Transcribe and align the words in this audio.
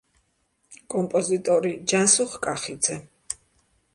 კომპოზიტორი: 0.93 1.73
ჯანსუღ 1.93 2.33
კახიძე. 2.47 2.97